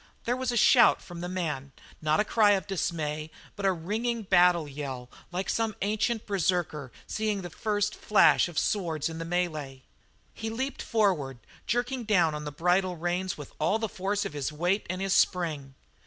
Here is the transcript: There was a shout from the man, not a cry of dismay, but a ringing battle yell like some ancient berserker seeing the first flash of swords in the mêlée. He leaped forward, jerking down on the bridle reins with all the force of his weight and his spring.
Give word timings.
There 0.25 0.35
was 0.35 0.51
a 0.51 0.57
shout 0.57 0.99
from 0.99 1.21
the 1.21 1.29
man, 1.29 1.73
not 2.01 2.19
a 2.19 2.25
cry 2.25 2.53
of 2.53 2.65
dismay, 2.65 3.29
but 3.55 3.67
a 3.67 3.71
ringing 3.71 4.23
battle 4.23 4.67
yell 4.67 5.11
like 5.31 5.47
some 5.47 5.75
ancient 5.83 6.25
berserker 6.25 6.91
seeing 7.05 7.43
the 7.43 7.51
first 7.51 7.93
flash 7.93 8.47
of 8.47 8.57
swords 8.57 9.09
in 9.09 9.19
the 9.19 9.25
mêlée. 9.25 9.81
He 10.33 10.49
leaped 10.49 10.81
forward, 10.81 11.37
jerking 11.67 12.03
down 12.05 12.33
on 12.33 12.45
the 12.45 12.51
bridle 12.51 12.95
reins 12.97 13.37
with 13.37 13.53
all 13.59 13.77
the 13.77 13.87
force 13.87 14.25
of 14.25 14.33
his 14.33 14.51
weight 14.51 14.87
and 14.89 15.03
his 15.03 15.13
spring. 15.13 15.75